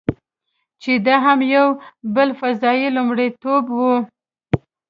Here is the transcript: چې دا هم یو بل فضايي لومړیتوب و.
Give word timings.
چې 0.81 0.91
دا 1.05 1.15
هم 1.25 1.39
یو 1.55 1.67
بل 2.15 2.29
فضايي 2.39 2.87
لومړیتوب 2.95 3.63
و. 3.77 3.79